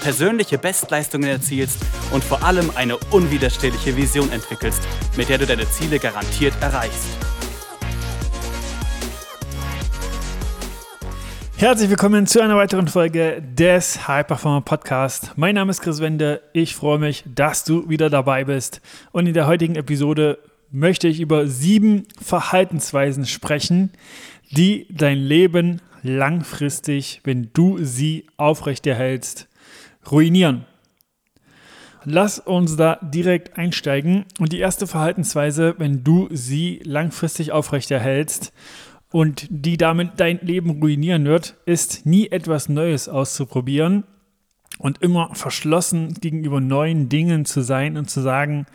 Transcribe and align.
persönliche 0.00 0.58
Bestleistungen 0.58 1.28
erzielst 1.28 1.78
und 2.12 2.22
vor 2.22 2.42
allem 2.42 2.70
eine 2.74 2.96
unwiderstehliche 3.10 3.96
Vision 3.96 4.30
entwickelst, 4.32 4.82
mit 5.16 5.28
der 5.28 5.38
du 5.38 5.46
deine 5.46 5.68
Ziele 5.70 5.98
garantiert 5.98 6.54
erreichst. 6.60 7.08
Herzlich 11.56 11.90
willkommen 11.90 12.28
zu 12.28 12.40
einer 12.40 12.56
weiteren 12.56 12.86
Folge 12.86 13.42
des 13.42 14.06
High 14.06 14.24
Performer 14.24 14.60
Podcast. 14.60 15.32
Mein 15.34 15.56
Name 15.56 15.72
ist 15.72 15.82
Chris 15.82 16.00
Wende. 16.00 16.40
Ich 16.52 16.76
freue 16.76 17.00
mich, 17.00 17.24
dass 17.26 17.64
du 17.64 17.88
wieder 17.88 18.10
dabei 18.10 18.44
bist. 18.44 18.80
Und 19.10 19.26
in 19.26 19.34
der 19.34 19.48
heutigen 19.48 19.74
Episode 19.74 20.38
möchte 20.70 21.08
ich 21.08 21.18
über 21.18 21.48
sieben 21.48 22.06
Verhaltensweisen 22.22 23.26
sprechen, 23.26 23.90
die 24.50 24.86
dein 24.88 25.18
Leben 25.18 25.82
langfristig, 26.04 27.22
wenn 27.24 27.50
du 27.52 27.78
sie 27.82 28.26
aufrechterhältst, 28.36 29.48
ruinieren. 30.10 30.64
Lass 32.04 32.38
uns 32.38 32.76
da 32.76 32.98
direkt 33.02 33.58
einsteigen. 33.58 34.24
Und 34.38 34.52
die 34.52 34.60
erste 34.60 34.86
Verhaltensweise, 34.86 35.74
wenn 35.78 36.04
du 36.04 36.28
sie 36.30 36.80
langfristig 36.84 37.52
aufrechterhältst 37.52 38.52
und 39.10 39.46
die 39.50 39.76
damit 39.76 40.12
dein 40.16 40.38
Leben 40.40 40.82
ruinieren 40.82 41.24
wird, 41.24 41.56
ist 41.66 42.06
nie 42.06 42.28
etwas 42.28 42.68
Neues 42.68 43.08
auszuprobieren 43.08 44.04
und 44.78 45.02
immer 45.02 45.34
verschlossen 45.34 46.14
gegenüber 46.14 46.60
neuen 46.60 47.08
Dingen 47.08 47.44
zu 47.44 47.62
sein 47.62 47.96
und 47.96 48.08
zu 48.08 48.20
sagen, 48.20 48.66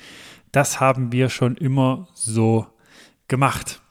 das 0.51 0.79
haben 0.79 1.11
wir 1.11 1.29
schon 1.29 1.55
immer 1.55 2.07
so 2.13 2.67
gemacht 3.27 3.82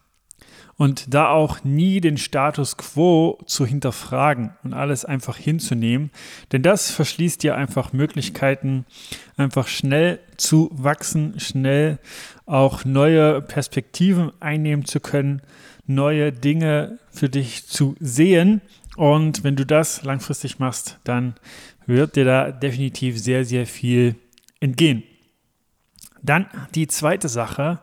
und 0.77 1.13
da 1.15 1.29
auch 1.29 1.65
nie 1.65 2.01
den 2.01 2.17
Status 2.17 2.77
quo 2.77 3.39
zu 3.47 3.67
hinterfragen 3.67 4.51
und 4.65 4.73
alles 4.75 5.05
einfach 5.05 5.37
hinzunehmen, 5.37 6.11
denn 6.51 6.63
das 6.63 6.91
verschließt 6.91 7.43
dir 7.43 7.57
einfach 7.57 7.93
Möglichkeiten, 7.93 8.87
einfach 9.37 9.69
schnell 9.69 10.19
zu 10.37 10.71
wachsen, 10.73 11.39
schnell 11.39 11.99
auch 12.47 12.85
neue 12.85 13.43
Perspektiven 13.43 14.33
einnehmen 14.41 14.85
zu 14.85 15.01
können, 15.01 15.43
neue 15.87 16.33
Dinge 16.33 16.99
für 17.11 17.29
dich 17.29 17.67
zu 17.67 17.95
sehen. 18.01 18.61
Und 18.97 19.45
wenn 19.45 19.57
du 19.57 19.65
das 19.65 20.03
langfristig 20.03 20.59
machst, 20.59 20.99
dann 21.05 21.35
wird 21.87 22.17
dir 22.17 22.25
da 22.25 22.53
definitiv 22.53 23.19
sehr, 23.19 23.45
sehr 23.45 23.67
viel 23.67 24.17
entgehen. 24.61 25.03
Dann 26.23 26.47
die 26.75 26.87
zweite 26.87 27.29
Sache 27.29 27.81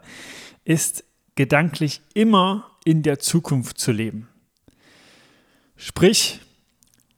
ist 0.63 1.03
gedanklich 1.35 2.01
immer 2.13 2.69
in 2.89 3.03
der 3.03 3.19
Zukunft 3.19 3.77
zu 3.77 3.91
leben. 3.91 4.27
Sprich, 5.75 6.39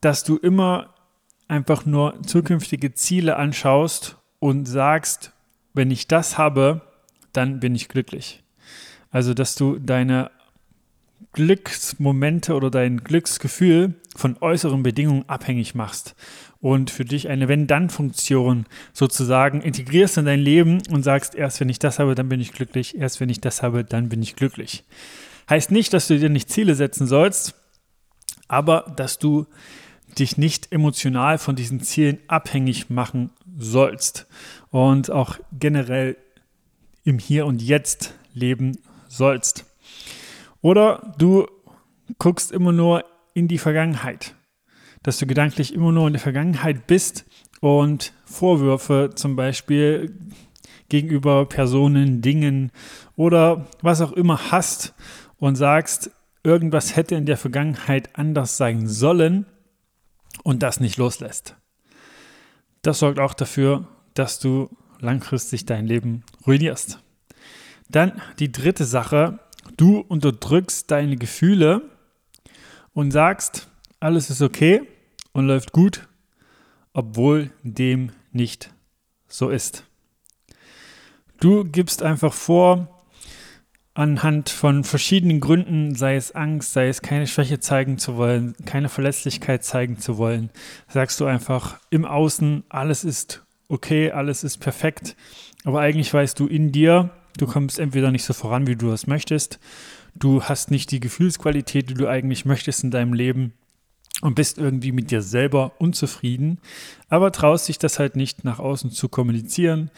dass 0.02 0.22
du 0.22 0.36
immer 0.36 0.92
einfach 1.48 1.86
nur 1.86 2.22
zukünftige 2.26 2.92
Ziele 2.92 3.36
anschaust 3.36 4.18
und 4.38 4.66
sagst, 4.66 5.32
wenn 5.72 5.90
ich 5.90 6.08
das 6.08 6.36
habe, 6.36 6.82
dann 7.32 7.58
bin 7.58 7.74
ich 7.74 7.88
glücklich. 7.88 8.42
Also, 9.10 9.32
dass 9.32 9.54
du 9.54 9.78
deine 9.78 10.30
Glücksmomente 11.32 12.52
oder 12.52 12.70
dein 12.70 13.02
Glücksgefühl 13.02 13.94
von 14.14 14.36
äußeren 14.42 14.82
Bedingungen 14.82 15.26
abhängig 15.26 15.74
machst 15.74 16.14
und 16.60 16.90
für 16.90 17.06
dich 17.06 17.30
eine 17.30 17.48
Wenn-Dann-Funktion 17.48 18.66
sozusagen 18.92 19.62
integrierst 19.62 20.18
in 20.18 20.26
dein 20.26 20.40
Leben 20.40 20.82
und 20.90 21.02
sagst, 21.02 21.34
erst 21.34 21.60
wenn 21.60 21.70
ich 21.70 21.78
das 21.78 21.98
habe, 21.98 22.14
dann 22.14 22.28
bin 22.28 22.40
ich 22.40 22.52
glücklich, 22.52 22.98
erst 22.98 23.20
wenn 23.20 23.30
ich 23.30 23.40
das 23.40 23.62
habe, 23.62 23.84
dann 23.84 24.10
bin 24.10 24.22
ich 24.22 24.36
glücklich. 24.36 24.84
Heißt 25.48 25.70
nicht, 25.70 25.92
dass 25.92 26.08
du 26.08 26.18
dir 26.18 26.28
nicht 26.28 26.50
Ziele 26.50 26.74
setzen 26.74 27.06
sollst, 27.06 27.54
aber 28.48 28.92
dass 28.96 29.18
du 29.18 29.46
dich 30.18 30.36
nicht 30.36 30.72
emotional 30.72 31.38
von 31.38 31.56
diesen 31.56 31.80
Zielen 31.80 32.18
abhängig 32.28 32.90
machen 32.90 33.30
sollst 33.56 34.26
und 34.70 35.10
auch 35.10 35.38
generell 35.58 36.16
im 37.04 37.18
Hier 37.18 37.46
und 37.46 37.62
Jetzt 37.62 38.14
leben 38.34 38.78
sollst. 39.08 39.64
Oder 40.60 41.14
du 41.18 41.46
guckst 42.18 42.52
immer 42.52 42.72
nur 42.72 43.04
in 43.34 43.48
die 43.48 43.58
Vergangenheit, 43.58 44.34
dass 45.02 45.18
du 45.18 45.26
gedanklich 45.26 45.74
immer 45.74 45.92
nur 45.92 46.06
in 46.06 46.12
der 46.12 46.22
Vergangenheit 46.22 46.86
bist 46.86 47.24
und 47.60 48.12
Vorwürfe 48.24 49.10
zum 49.14 49.36
Beispiel 49.36 50.14
gegenüber 50.88 51.46
Personen, 51.46 52.20
Dingen 52.20 52.70
oder 53.16 53.66
was 53.80 54.00
auch 54.02 54.12
immer 54.12 54.50
hast 54.50 54.94
und 55.42 55.56
sagst, 55.56 56.12
irgendwas 56.44 56.94
hätte 56.94 57.16
in 57.16 57.26
der 57.26 57.36
Vergangenheit 57.36 58.16
anders 58.16 58.58
sein 58.58 58.86
sollen 58.86 59.44
und 60.44 60.62
das 60.62 60.78
nicht 60.78 60.98
loslässt. 60.98 61.56
Das 62.82 63.00
sorgt 63.00 63.18
auch 63.18 63.34
dafür, 63.34 63.88
dass 64.14 64.38
du 64.38 64.70
langfristig 65.00 65.66
dein 65.66 65.84
Leben 65.84 66.22
ruinierst. 66.46 67.00
Dann 67.88 68.22
die 68.38 68.52
dritte 68.52 68.84
Sache, 68.84 69.40
du 69.76 69.98
unterdrückst 69.98 70.88
deine 70.92 71.16
Gefühle 71.16 71.90
und 72.92 73.10
sagst, 73.10 73.66
alles 73.98 74.30
ist 74.30 74.42
okay 74.42 74.82
und 75.32 75.48
läuft 75.48 75.72
gut, 75.72 76.06
obwohl 76.92 77.50
dem 77.64 78.12
nicht 78.30 78.72
so 79.26 79.50
ist. 79.50 79.82
Du 81.40 81.64
gibst 81.64 82.00
einfach 82.04 82.32
vor, 82.32 83.01
anhand 83.94 84.48
von 84.48 84.84
verschiedenen 84.84 85.40
Gründen, 85.40 85.94
sei 85.94 86.16
es 86.16 86.34
Angst, 86.34 86.72
sei 86.72 86.88
es 86.88 87.02
keine 87.02 87.26
Schwäche 87.26 87.60
zeigen 87.60 87.98
zu 87.98 88.16
wollen, 88.16 88.54
keine 88.64 88.88
Verletzlichkeit 88.88 89.64
zeigen 89.64 89.98
zu 89.98 90.16
wollen, 90.16 90.50
sagst 90.88 91.20
du 91.20 91.26
einfach 91.26 91.78
im 91.90 92.04
Außen, 92.04 92.64
alles 92.70 93.04
ist 93.04 93.44
okay, 93.68 94.10
alles 94.10 94.44
ist 94.44 94.58
perfekt, 94.58 95.14
aber 95.64 95.80
eigentlich 95.80 96.12
weißt 96.12 96.38
du 96.38 96.46
in 96.46 96.72
dir, 96.72 97.10
du 97.36 97.46
kommst 97.46 97.78
entweder 97.78 98.10
nicht 98.10 98.24
so 98.24 98.32
voran, 98.32 98.66
wie 98.66 98.76
du 98.76 98.90
es 98.92 99.06
möchtest, 99.06 99.58
du 100.14 100.42
hast 100.42 100.70
nicht 100.70 100.90
die 100.90 101.00
Gefühlsqualität, 101.00 101.90
die 101.90 101.94
du 101.94 102.08
eigentlich 102.08 102.44
möchtest 102.46 102.84
in 102.84 102.90
deinem 102.90 103.12
Leben 103.12 103.52
und 104.22 104.34
bist 104.34 104.56
irgendwie 104.56 104.92
mit 104.92 105.10
dir 105.10 105.20
selber 105.20 105.72
unzufrieden, 105.78 106.60
aber 107.08 107.30
traust 107.30 107.68
dich 107.68 107.78
das 107.78 107.98
halt 107.98 108.16
nicht 108.16 108.44
nach 108.44 108.58
außen 108.58 108.90
zu 108.90 109.10
kommunizieren, 109.10 109.90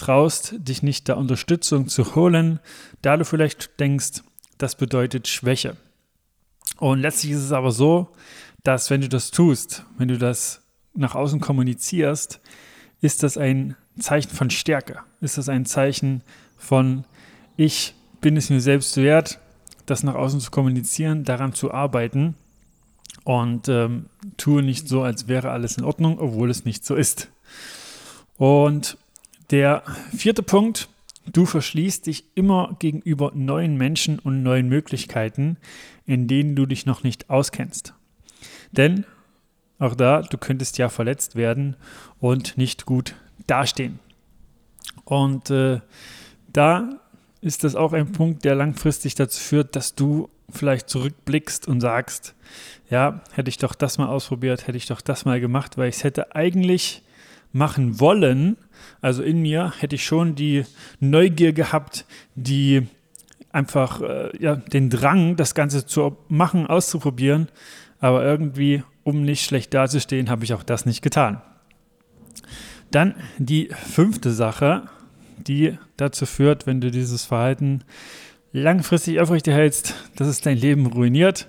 traust, 0.00 0.54
dich 0.58 0.82
nicht 0.82 1.08
der 1.08 1.18
Unterstützung 1.18 1.88
zu 1.88 2.14
holen, 2.14 2.58
da 3.02 3.16
du 3.16 3.24
vielleicht 3.24 3.78
denkst, 3.78 4.22
das 4.58 4.74
bedeutet 4.74 5.28
Schwäche. 5.28 5.76
Und 6.78 7.00
letztlich 7.00 7.32
ist 7.32 7.44
es 7.44 7.52
aber 7.52 7.70
so, 7.70 8.08
dass 8.62 8.90
wenn 8.90 9.02
du 9.02 9.08
das 9.08 9.30
tust, 9.30 9.84
wenn 9.98 10.08
du 10.08 10.18
das 10.18 10.62
nach 10.94 11.14
außen 11.14 11.40
kommunizierst, 11.40 12.40
ist 13.00 13.22
das 13.22 13.36
ein 13.36 13.76
Zeichen 13.98 14.30
von 14.30 14.50
Stärke, 14.50 15.00
ist 15.20 15.38
das 15.38 15.48
ein 15.48 15.66
Zeichen 15.66 16.22
von, 16.56 17.04
ich 17.56 17.94
bin 18.20 18.36
es 18.36 18.50
mir 18.50 18.60
selbst 18.60 18.96
wert, 18.96 19.38
das 19.86 20.02
nach 20.02 20.14
außen 20.14 20.40
zu 20.40 20.50
kommunizieren, 20.50 21.24
daran 21.24 21.52
zu 21.52 21.72
arbeiten 21.72 22.34
und 23.24 23.68
ähm, 23.68 24.06
tue 24.36 24.62
nicht 24.62 24.88
so, 24.88 25.02
als 25.02 25.28
wäre 25.28 25.50
alles 25.50 25.76
in 25.76 25.84
Ordnung, 25.84 26.18
obwohl 26.18 26.50
es 26.50 26.64
nicht 26.64 26.84
so 26.84 26.94
ist. 26.94 27.28
Und 28.36 28.96
der 29.50 29.82
vierte 30.16 30.42
Punkt, 30.42 30.88
du 31.26 31.46
verschließt 31.46 32.06
dich 32.06 32.24
immer 32.34 32.76
gegenüber 32.78 33.32
neuen 33.34 33.76
Menschen 33.76 34.18
und 34.18 34.42
neuen 34.42 34.68
Möglichkeiten, 34.68 35.56
in 36.06 36.28
denen 36.28 36.56
du 36.56 36.66
dich 36.66 36.86
noch 36.86 37.02
nicht 37.02 37.30
auskennst. 37.30 37.94
Denn 38.72 39.04
auch 39.78 39.94
da, 39.94 40.22
du 40.22 40.38
könntest 40.38 40.78
ja 40.78 40.88
verletzt 40.88 41.36
werden 41.36 41.76
und 42.18 42.58
nicht 42.58 42.86
gut 42.86 43.14
dastehen. 43.46 43.98
Und 45.04 45.50
äh, 45.50 45.80
da 46.52 47.00
ist 47.40 47.64
das 47.64 47.74
auch 47.74 47.92
ein 47.92 48.12
Punkt, 48.12 48.44
der 48.44 48.54
langfristig 48.54 49.14
dazu 49.14 49.40
führt, 49.40 49.74
dass 49.74 49.94
du 49.94 50.28
vielleicht 50.50 50.88
zurückblickst 50.90 51.66
und 51.66 51.80
sagst, 51.80 52.34
ja, 52.90 53.22
hätte 53.32 53.48
ich 53.48 53.56
doch 53.56 53.74
das 53.74 53.98
mal 53.98 54.08
ausprobiert, 54.08 54.66
hätte 54.66 54.76
ich 54.76 54.86
doch 54.86 55.00
das 55.00 55.24
mal 55.24 55.40
gemacht, 55.40 55.78
weil 55.78 55.88
ich 55.88 55.96
es 55.96 56.04
hätte 56.04 56.34
eigentlich 56.34 57.02
machen 57.52 58.00
wollen. 58.00 58.56
Also 59.00 59.22
in 59.22 59.42
mir 59.42 59.72
hätte 59.78 59.96
ich 59.96 60.04
schon 60.04 60.34
die 60.34 60.64
Neugier 61.00 61.52
gehabt, 61.52 62.04
die 62.34 62.86
einfach 63.52 64.00
äh, 64.00 64.30
ja, 64.38 64.56
den 64.56 64.90
Drang, 64.90 65.36
das 65.36 65.54
Ganze 65.54 65.86
zu 65.86 66.16
machen, 66.28 66.66
auszuprobieren. 66.66 67.48
Aber 67.98 68.24
irgendwie, 68.24 68.82
um 69.02 69.22
nicht 69.22 69.44
schlecht 69.44 69.74
dazustehen, 69.74 70.30
habe 70.30 70.44
ich 70.44 70.54
auch 70.54 70.62
das 70.62 70.86
nicht 70.86 71.02
getan. 71.02 71.42
Dann 72.90 73.14
die 73.38 73.68
fünfte 73.68 74.32
Sache, 74.32 74.84
die 75.38 75.78
dazu 75.96 76.26
führt, 76.26 76.66
wenn 76.66 76.80
du 76.80 76.90
dieses 76.90 77.24
Verhalten 77.24 77.82
langfristig 78.52 79.20
aufrecht 79.20 79.46
erhältst, 79.46 79.94
dass 80.16 80.28
es 80.28 80.40
dein 80.40 80.58
Leben 80.58 80.86
ruiniert, 80.86 81.46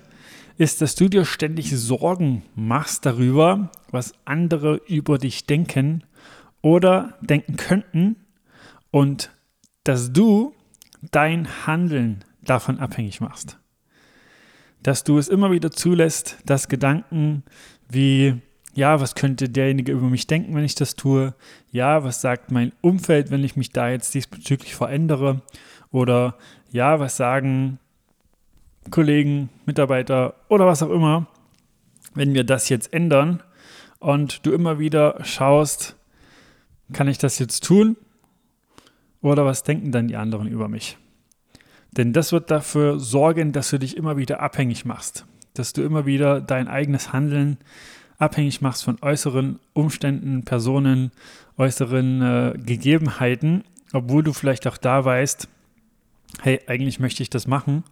ist, 0.62 0.80
dass 0.80 0.94
du 0.94 1.08
dir 1.08 1.24
ständig 1.24 1.76
Sorgen 1.76 2.44
machst 2.54 3.04
darüber, 3.04 3.72
was 3.90 4.14
andere 4.24 4.76
über 4.86 5.18
dich 5.18 5.44
denken 5.44 6.04
oder 6.60 7.18
denken 7.20 7.56
könnten 7.56 8.14
und 8.92 9.32
dass 9.82 10.12
du 10.12 10.54
dein 11.10 11.66
Handeln 11.66 12.24
davon 12.42 12.78
abhängig 12.78 13.20
machst. 13.20 13.58
Dass 14.84 15.02
du 15.02 15.18
es 15.18 15.28
immer 15.28 15.50
wieder 15.50 15.72
zulässt, 15.72 16.38
dass 16.46 16.68
Gedanken 16.68 17.42
wie, 17.88 18.40
ja, 18.72 19.00
was 19.00 19.16
könnte 19.16 19.48
derjenige 19.48 19.90
über 19.90 20.08
mich 20.08 20.28
denken, 20.28 20.54
wenn 20.54 20.64
ich 20.64 20.76
das 20.76 20.94
tue? 20.94 21.34
Ja, 21.72 22.04
was 22.04 22.20
sagt 22.20 22.52
mein 22.52 22.70
Umfeld, 22.80 23.32
wenn 23.32 23.42
ich 23.42 23.56
mich 23.56 23.70
da 23.70 23.90
jetzt 23.90 24.14
diesbezüglich 24.14 24.76
verändere? 24.76 25.42
Oder 25.90 26.36
ja, 26.70 27.00
was 27.00 27.16
sagen 27.16 27.80
Kollegen, 28.90 29.48
Mitarbeiter 29.66 30.34
oder 30.48 30.66
was 30.66 30.82
auch 30.82 30.90
immer, 30.90 31.26
wenn 32.14 32.34
wir 32.34 32.44
das 32.44 32.68
jetzt 32.68 32.92
ändern 32.92 33.42
und 33.98 34.44
du 34.44 34.52
immer 34.52 34.78
wieder 34.78 35.24
schaust, 35.24 35.96
kann 36.92 37.08
ich 37.08 37.18
das 37.18 37.38
jetzt 37.38 37.64
tun? 37.64 37.96
Oder 39.20 39.44
was 39.46 39.62
denken 39.62 39.92
dann 39.92 40.08
die 40.08 40.16
anderen 40.16 40.48
über 40.48 40.68
mich? 40.68 40.98
Denn 41.92 42.12
das 42.12 42.32
wird 42.32 42.50
dafür 42.50 42.98
sorgen, 42.98 43.52
dass 43.52 43.70
du 43.70 43.78
dich 43.78 43.96
immer 43.96 44.16
wieder 44.16 44.40
abhängig 44.40 44.84
machst, 44.84 45.26
dass 45.54 45.72
du 45.72 45.82
immer 45.82 46.06
wieder 46.06 46.40
dein 46.40 46.68
eigenes 46.68 47.12
Handeln 47.12 47.58
abhängig 48.18 48.60
machst 48.60 48.84
von 48.84 48.98
äußeren 49.02 49.58
Umständen, 49.74 50.44
Personen, 50.44 51.12
äußeren 51.58 52.22
äh, 52.22 52.58
Gegebenheiten, 52.58 53.64
obwohl 53.92 54.22
du 54.22 54.32
vielleicht 54.32 54.66
auch 54.66 54.76
da 54.76 55.04
weißt, 55.04 55.48
hey, 56.40 56.60
eigentlich 56.66 56.98
möchte 56.98 57.22
ich 57.22 57.30
das 57.30 57.46
machen. 57.46 57.84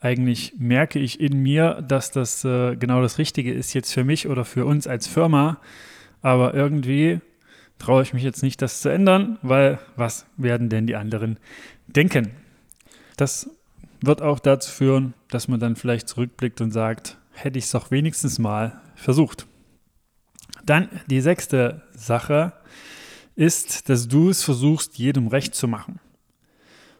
Eigentlich 0.00 0.54
merke 0.58 0.98
ich 0.98 1.20
in 1.20 1.42
mir, 1.42 1.82
dass 1.86 2.10
das 2.10 2.44
äh, 2.44 2.76
genau 2.76 3.00
das 3.00 3.18
Richtige 3.18 3.52
ist 3.52 3.72
jetzt 3.74 3.92
für 3.92 4.04
mich 4.04 4.28
oder 4.28 4.44
für 4.44 4.66
uns 4.66 4.86
als 4.86 5.06
Firma. 5.06 5.58
Aber 6.22 6.54
irgendwie 6.54 7.20
traue 7.78 8.02
ich 8.02 8.12
mich 8.12 8.22
jetzt 8.22 8.42
nicht, 8.42 8.60
das 8.62 8.80
zu 8.80 8.88
ändern, 8.88 9.38
weil 9.42 9.78
was 9.96 10.26
werden 10.36 10.68
denn 10.68 10.86
die 10.86 10.96
anderen 10.96 11.38
denken? 11.86 12.32
Das 13.16 13.50
wird 14.00 14.22
auch 14.22 14.38
dazu 14.38 14.70
führen, 14.70 15.14
dass 15.30 15.48
man 15.48 15.60
dann 15.60 15.76
vielleicht 15.76 16.08
zurückblickt 16.08 16.60
und 16.60 16.70
sagt, 16.70 17.16
hätte 17.32 17.58
ich 17.58 17.64
es 17.64 17.70
doch 17.70 17.90
wenigstens 17.90 18.38
mal 18.38 18.80
versucht. 18.94 19.46
Dann 20.64 20.88
die 21.06 21.20
sechste 21.20 21.82
Sache 21.94 22.52
ist, 23.36 23.88
dass 23.88 24.08
du 24.08 24.30
es 24.30 24.42
versuchst, 24.42 24.98
jedem 24.98 25.28
recht 25.28 25.54
zu 25.54 25.68
machen 25.68 26.00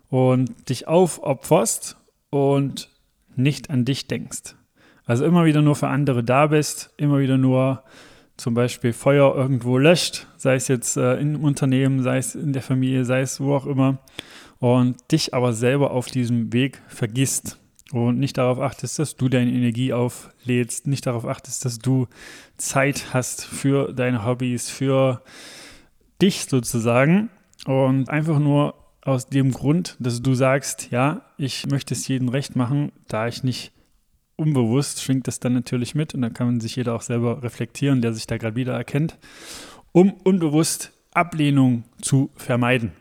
und 0.08 0.68
dich 0.68 0.88
aufopferst 0.88 1.96
und 2.30 2.90
nicht 3.34 3.70
an 3.70 3.84
dich 3.84 4.06
denkst. 4.06 4.54
Also 5.04 5.24
immer 5.24 5.44
wieder 5.44 5.62
nur 5.62 5.76
für 5.76 5.88
andere 5.88 6.24
da 6.24 6.48
bist, 6.48 6.90
immer 6.96 7.18
wieder 7.18 7.38
nur 7.38 7.82
zum 8.36 8.54
Beispiel 8.54 8.92
Feuer 8.92 9.34
irgendwo 9.34 9.78
löscht, 9.78 10.26
sei 10.36 10.56
es 10.56 10.68
jetzt 10.68 10.96
äh, 10.96 11.16
im 11.16 11.42
Unternehmen, 11.42 12.02
sei 12.02 12.18
es 12.18 12.34
in 12.34 12.52
der 12.52 12.62
Familie, 12.62 13.04
sei 13.04 13.20
es 13.20 13.40
wo 13.40 13.54
auch 13.54 13.66
immer, 13.66 13.98
und 14.58 14.96
dich 15.12 15.32
aber 15.32 15.52
selber 15.52 15.90
auf 15.90 16.06
diesem 16.06 16.52
Weg 16.52 16.82
vergisst 16.88 17.58
und 17.92 18.18
nicht 18.18 18.36
darauf 18.36 18.58
achtest, 18.60 18.98
dass 18.98 19.16
du 19.16 19.28
deine 19.28 19.52
Energie 19.52 19.92
auflädst, 19.92 20.86
nicht 20.86 21.06
darauf 21.06 21.24
achtest, 21.24 21.64
dass 21.64 21.78
du 21.78 22.08
Zeit 22.56 23.14
hast 23.14 23.44
für 23.44 23.92
deine 23.92 24.24
Hobbys, 24.24 24.70
für 24.70 25.22
dich 26.20 26.44
sozusagen 26.44 27.30
und 27.66 28.10
einfach 28.10 28.38
nur 28.38 28.74
aus 29.06 29.28
dem 29.28 29.52
Grund, 29.52 29.96
dass 30.00 30.20
du 30.20 30.34
sagst, 30.34 30.90
ja, 30.90 31.22
ich 31.38 31.66
möchte 31.66 31.94
es 31.94 32.08
jedem 32.08 32.28
recht 32.28 32.56
machen, 32.56 32.92
da 33.08 33.28
ich 33.28 33.44
nicht 33.44 33.72
unbewusst 34.34 35.02
schwingt 35.02 35.28
das 35.28 35.40
dann 35.40 35.54
natürlich 35.54 35.94
mit 35.94 36.14
und 36.14 36.22
dann 36.22 36.34
kann 36.34 36.46
man 36.48 36.60
sich 36.60 36.76
jeder 36.76 36.94
auch 36.94 37.02
selber 37.02 37.42
reflektieren, 37.42 38.02
der 38.02 38.12
sich 38.12 38.26
da 38.26 38.36
gerade 38.36 38.56
wieder 38.56 38.74
erkennt, 38.74 39.16
um 39.92 40.12
unbewusst 40.12 40.92
Ablehnung 41.14 41.84
zu 42.02 42.30
vermeiden. 42.34 42.92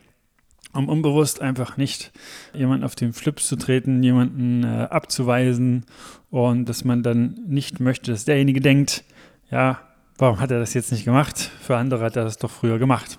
Um 0.74 0.90
unbewusst 0.90 1.42
einfach 1.42 1.78
nicht 1.78 2.12
jemanden 2.54 2.86
auf 2.86 2.96
den 2.96 3.14
Flips 3.14 3.48
zu 3.48 3.56
treten, 3.56 4.04
jemanden 4.04 4.64
äh, 4.64 4.88
abzuweisen 4.90 5.86
und 6.30 6.66
dass 6.66 6.84
man 6.84 7.02
dann 7.02 7.40
nicht 7.48 7.80
möchte, 7.80 8.12
dass 8.12 8.26
derjenige 8.26 8.60
denkt, 8.60 9.06
ja, 9.50 9.80
warum 10.18 10.40
hat 10.40 10.52
er 10.52 10.60
das 10.60 10.74
jetzt 10.74 10.92
nicht 10.92 11.06
gemacht? 11.06 11.38
Für 11.62 11.78
andere 11.78 12.04
hat 12.04 12.16
er 12.16 12.26
das 12.26 12.38
doch 12.38 12.52
früher 12.52 12.78
gemacht. 12.78 13.18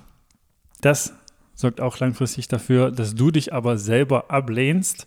Das 0.83 1.15
sorgt 1.57 1.81
auch 1.81 1.99
langfristig 1.99 2.47
dafür, 2.47 2.93
dass 2.93 3.17
du 3.17 3.33
dich 3.33 3.53
aber 3.53 3.79
selber 3.79 4.31
ablehnst, 4.31 5.07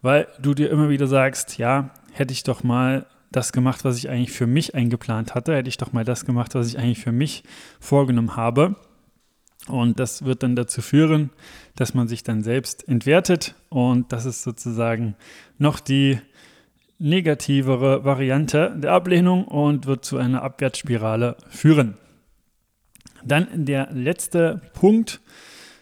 weil 0.00 0.28
du 0.40 0.54
dir 0.54 0.70
immer 0.70 0.88
wieder 0.88 1.06
sagst, 1.06 1.58
ja, 1.58 1.90
hätte 2.12 2.32
ich 2.32 2.44
doch 2.44 2.62
mal 2.62 3.04
das 3.30 3.52
gemacht, 3.52 3.84
was 3.84 3.98
ich 3.98 4.08
eigentlich 4.08 4.32
für 4.32 4.46
mich 4.46 4.74
eingeplant 4.74 5.34
hatte, 5.34 5.54
hätte 5.54 5.68
ich 5.68 5.76
doch 5.76 5.92
mal 5.92 6.04
das 6.04 6.24
gemacht, 6.24 6.54
was 6.54 6.66
ich 6.68 6.78
eigentlich 6.78 7.00
für 7.00 7.12
mich 7.12 7.44
vorgenommen 7.78 8.36
habe. 8.36 8.76
Und 9.68 10.00
das 10.00 10.24
wird 10.24 10.42
dann 10.42 10.56
dazu 10.56 10.80
führen, 10.80 11.30
dass 11.76 11.92
man 11.92 12.08
sich 12.08 12.22
dann 12.22 12.42
selbst 12.42 12.88
entwertet 12.88 13.54
und 13.68 14.10
das 14.10 14.24
ist 14.24 14.42
sozusagen 14.42 15.16
noch 15.58 15.80
die 15.80 16.18
negativere 16.98 18.04
Variante 18.04 18.74
der 18.76 18.92
Ablehnung 18.92 19.44
und 19.44 19.86
wird 19.86 20.04
zu 20.04 20.16
einer 20.16 20.42
Abwärtsspirale 20.42 21.36
führen. 21.48 21.96
Dann 23.24 23.48
der 23.52 23.90
letzte 23.92 24.60
Punkt 24.74 25.20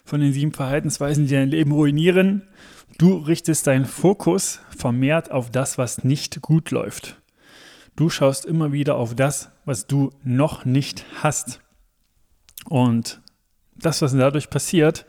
von 0.08 0.20
den 0.20 0.32
sieben 0.32 0.52
Verhaltensweisen, 0.52 1.26
die 1.26 1.34
dein 1.34 1.50
Leben 1.50 1.72
ruinieren. 1.72 2.42
Du 2.96 3.18
richtest 3.18 3.66
deinen 3.66 3.84
Fokus 3.84 4.60
vermehrt 4.74 5.30
auf 5.30 5.50
das, 5.50 5.76
was 5.76 6.02
nicht 6.02 6.40
gut 6.40 6.70
läuft. 6.70 7.20
Du 7.94 8.08
schaust 8.08 8.46
immer 8.46 8.72
wieder 8.72 8.94
auf 8.96 9.14
das, 9.14 9.50
was 9.66 9.86
du 9.86 10.10
noch 10.24 10.64
nicht 10.64 11.04
hast. 11.22 11.60
Und 12.64 13.20
das, 13.76 14.00
was 14.00 14.16
dadurch 14.16 14.48
passiert, 14.48 15.04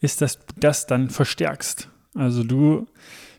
ist, 0.00 0.22
dass 0.22 0.38
du 0.38 0.44
das 0.58 0.86
dann 0.86 1.10
verstärkst. 1.10 1.90
Also 2.14 2.42
du 2.42 2.86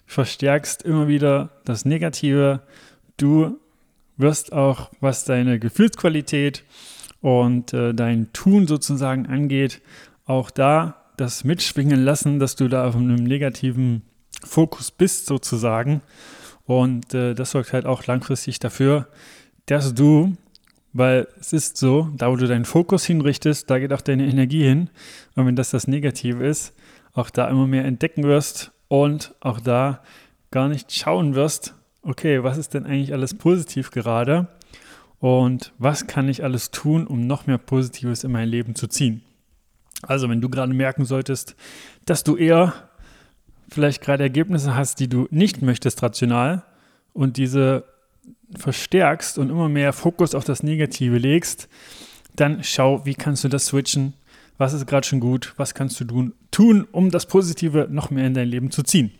verstärkst 0.05 0.83
immer 0.83 1.07
wieder 1.07 1.49
das 1.65 1.83
Negative. 1.83 2.61
Du 3.17 3.59
wirst 4.17 4.53
auch, 4.53 4.91
was 4.99 5.25
deine 5.25 5.57
Gefühlsqualität 5.57 6.63
und 7.21 7.73
äh, 7.73 7.93
dein 7.93 8.31
Tun 8.33 8.67
sozusagen 8.67 9.25
angeht, 9.25 9.81
auch 10.25 10.51
da 10.51 11.01
das 11.17 11.43
mitschwingen 11.43 12.03
lassen, 12.03 12.39
dass 12.39 12.55
du 12.55 12.67
da 12.67 12.87
auf 12.87 12.95
einem 12.95 13.23
negativen 13.23 14.01
Fokus 14.43 14.91
bist 14.91 15.27
sozusagen. 15.27 16.01
Und 16.65 17.13
äh, 17.13 17.33
das 17.33 17.51
sorgt 17.51 17.73
halt 17.73 17.85
auch 17.85 18.05
langfristig 18.05 18.59
dafür, 18.59 19.07
dass 19.65 19.93
du, 19.93 20.35
weil 20.93 21.27
es 21.39 21.53
ist 21.53 21.77
so, 21.77 22.09
da 22.15 22.31
wo 22.31 22.35
du 22.35 22.47
deinen 22.47 22.65
Fokus 22.65 23.05
hinrichtest, 23.05 23.69
da 23.69 23.79
geht 23.79 23.93
auch 23.93 24.01
deine 24.01 24.27
Energie 24.27 24.63
hin. 24.63 24.89
Und 25.35 25.45
wenn 25.45 25.55
das 25.55 25.71
das 25.71 25.87
Negative 25.87 26.45
ist, 26.45 26.73
auch 27.13 27.29
da 27.29 27.49
immer 27.49 27.67
mehr 27.67 27.85
entdecken 27.85 28.23
wirst 28.23 28.71
und 28.87 29.35
auch 29.41 29.59
da 29.59 30.01
gar 30.49 30.67
nicht 30.67 30.91
schauen 30.91 31.35
wirst, 31.35 31.75
okay, 32.03 32.43
was 32.43 32.57
ist 32.57 32.73
denn 32.73 32.85
eigentlich 32.85 33.13
alles 33.13 33.37
positiv 33.37 33.91
gerade 33.91 34.47
und 35.19 35.73
was 35.77 36.07
kann 36.07 36.29
ich 36.29 36.43
alles 36.43 36.71
tun, 36.71 37.05
um 37.05 37.27
noch 37.27 37.47
mehr 37.47 37.57
Positives 37.57 38.23
in 38.23 38.31
mein 38.31 38.49
Leben 38.49 38.75
zu 38.75 38.87
ziehen. 38.87 39.23
Also 40.03 40.29
wenn 40.29 40.41
du 40.41 40.49
gerade 40.49 40.73
merken 40.73 41.05
solltest, 41.05 41.55
dass 42.05 42.23
du 42.23 42.35
eher 42.35 42.73
vielleicht 43.69 44.01
gerade 44.01 44.23
Ergebnisse 44.23 44.75
hast, 44.75 44.99
die 44.99 45.07
du 45.07 45.27
nicht 45.31 45.61
möchtest 45.61 46.03
rational 46.03 46.63
und 47.13 47.37
diese 47.37 47.85
verstärkst 48.57 49.37
und 49.37 49.49
immer 49.49 49.69
mehr 49.69 49.93
Fokus 49.93 50.35
auf 50.35 50.43
das 50.43 50.63
Negative 50.63 51.17
legst, 51.17 51.69
dann 52.35 52.63
schau, 52.63 53.05
wie 53.05 53.15
kannst 53.15 53.43
du 53.43 53.47
das 53.47 53.67
switchen, 53.67 54.13
was 54.57 54.73
ist 54.73 54.87
gerade 54.87 55.07
schon 55.07 55.19
gut, 55.19 55.53
was 55.57 55.73
kannst 55.73 55.99
du 55.99 56.31
tun, 56.51 56.87
um 56.91 57.11
das 57.11 57.25
Positive 57.25 57.87
noch 57.89 58.09
mehr 58.09 58.27
in 58.27 58.33
dein 58.33 58.47
Leben 58.47 58.71
zu 58.71 58.83
ziehen. 58.83 59.11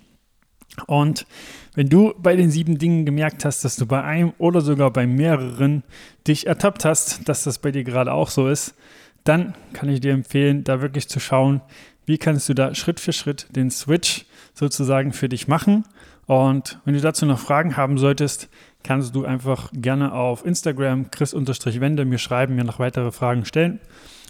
Und 0.88 1.26
wenn 1.74 1.90
du 1.90 2.14
bei 2.18 2.36
den 2.36 2.50
sieben 2.50 2.78
Dingen 2.78 3.06
gemerkt 3.06 3.44
hast, 3.44 3.66
dass 3.66 3.76
du 3.76 3.86
bei 3.86 4.04
einem 4.04 4.34
oder 4.38 4.62
sogar 4.62 4.92
bei 4.92 5.06
mehreren 5.08 5.84
dich 6.28 6.48
ertappt 6.48 6.86
hast, 6.86 7.28
dass 7.28 7.44
das 7.44 7.60
bei 7.60 7.72
dir 7.72 7.84
gerade 7.84 8.14
auch 8.14 8.30
so 8.30 8.48
ist, 8.48 8.76
dann 9.24 9.56
kann 9.74 9.90
ich 9.90 10.00
dir 10.00 10.14
empfehlen, 10.14 10.64
da 10.64 10.82
wirklich 10.82 11.08
zu 11.08 11.20
schauen, 11.20 11.62
wie 12.06 12.18
kannst 12.18 12.50
du 12.50 12.54
da 12.54 12.74
Schritt 12.76 13.00
für 13.00 13.14
Schritt 13.14 13.48
den 13.56 13.70
Switch 13.70 14.26
sozusagen 14.54 15.14
für 15.14 15.30
dich 15.30 15.48
machen. 15.48 15.86
Und 16.28 16.80
wenn 16.86 16.94
du 16.94 17.02
dazu 17.02 17.26
noch 17.26 17.40
Fragen 17.40 17.78
haben 17.78 17.98
solltest, 17.98 18.50
kannst 18.84 19.16
du 19.16 19.26
einfach 19.26 19.70
gerne 19.74 20.14
auf 20.14 20.46
Instagram 20.46 21.12
chris-wende 21.12 22.06
mir 22.06 22.18
schreiben, 22.18 22.56
mir 22.56 22.64
noch 22.64 22.80
weitere 22.80 23.12
Fragen 23.12 23.46
stellen. 23.46 23.80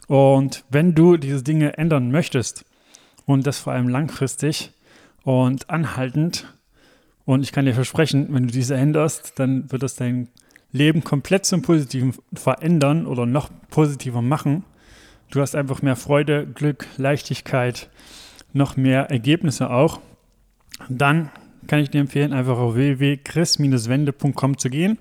Und 0.07 0.65
wenn 0.69 0.93
du 0.93 1.17
diese 1.17 1.43
Dinge 1.43 1.77
ändern 1.77 2.11
möchtest 2.11 2.65
und 3.25 3.47
das 3.47 3.59
vor 3.59 3.73
allem 3.73 3.87
langfristig 3.87 4.71
und 5.23 5.69
anhaltend, 5.69 6.53
und 7.25 7.43
ich 7.43 7.51
kann 7.51 7.65
dir 7.65 7.75
versprechen, 7.75 8.27
wenn 8.31 8.47
du 8.47 8.51
diese 8.51 8.75
änderst, 8.75 9.33
dann 9.39 9.71
wird 9.71 9.83
das 9.83 9.95
dein 9.95 10.27
Leben 10.71 11.03
komplett 11.03 11.45
zum 11.45 11.61
Positiven 11.61 12.13
verändern 12.33 13.05
oder 13.05 13.25
noch 13.25 13.49
positiver 13.69 14.21
machen. 14.21 14.63
Du 15.31 15.39
hast 15.39 15.55
einfach 15.55 15.81
mehr 15.81 15.95
Freude, 15.95 16.45
Glück, 16.45 16.85
Leichtigkeit, 16.97 17.89
noch 18.51 18.75
mehr 18.75 19.09
Ergebnisse 19.09 19.69
auch. 19.69 20.01
Dann 20.89 21.31
kann 21.67 21.79
ich 21.79 21.89
dir 21.89 22.01
empfehlen, 22.01 22.33
einfach 22.33 22.57
auf 22.57 22.75
www.chris-wende.com 22.75 24.57
zu 24.57 24.69
gehen 24.69 24.97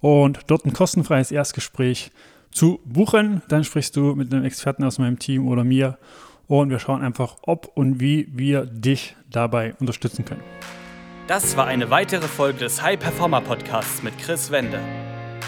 und 0.00 0.40
dort 0.46 0.64
ein 0.64 0.72
kostenfreies 0.72 1.30
Erstgespräch 1.30 2.10
zu 2.50 2.80
buchen. 2.86 3.42
Dann 3.48 3.64
sprichst 3.64 3.94
du 3.96 4.14
mit 4.14 4.32
einem 4.32 4.44
Experten 4.44 4.82
aus 4.82 4.98
meinem 4.98 5.18
Team 5.18 5.46
oder 5.46 5.62
mir 5.62 5.98
und 6.46 6.70
wir 6.70 6.78
schauen 6.78 7.02
einfach, 7.02 7.36
ob 7.42 7.70
und 7.74 8.00
wie 8.00 8.28
wir 8.32 8.64
dich 8.64 9.14
dabei 9.30 9.74
unterstützen 9.78 10.24
können. 10.24 10.42
Das 11.26 11.56
war 11.58 11.66
eine 11.66 11.90
weitere 11.90 12.28
Folge 12.28 12.60
des 12.60 12.80
High 12.80 12.98
Performer 12.98 13.42
Podcasts 13.42 14.02
mit 14.02 14.16
Chris 14.18 14.50
Wende. 14.50 14.80